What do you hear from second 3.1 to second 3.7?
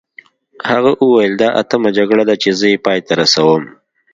رسوم.